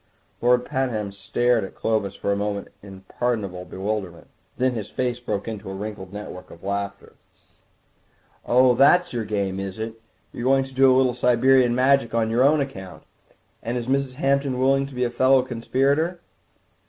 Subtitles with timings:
[0.41, 5.47] Lord Pabham stared at Clovis for a moment in pardonable bewilderment; then his face broke
[5.47, 7.13] into a wrinkled network of laughter.
[8.43, 10.01] "Oh, that's your game, is it?
[10.33, 13.03] You are going to do a little Siberian Magic on your own account.
[13.61, 14.15] And is Mrs.
[14.15, 16.19] Hampton willing to be a fellow conspirator?"